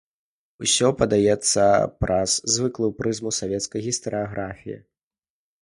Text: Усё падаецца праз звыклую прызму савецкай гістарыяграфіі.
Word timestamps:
Усё 0.67 0.87
падаецца 1.01 1.67
праз 2.05 2.29
звыклую 2.55 2.91
прызму 3.03 3.31
савецкай 3.41 3.79
гістарыяграфіі. 3.89 4.77